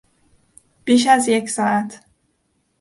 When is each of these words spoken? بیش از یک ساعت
بیش 0.85 1.07
از 1.07 1.27
یک 1.27 1.49
ساعت 1.49 2.05